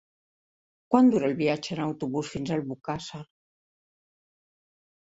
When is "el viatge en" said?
1.31-1.83